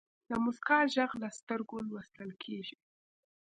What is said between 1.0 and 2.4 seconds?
له سترګو لوستل